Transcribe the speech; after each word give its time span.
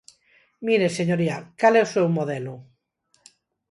Mire, 0.65 0.87
señoría, 0.97 1.37
¿cal 1.59 1.73
é 1.79 1.81
o 1.85 1.91
seu 1.93 2.05
modelo? 2.17 2.55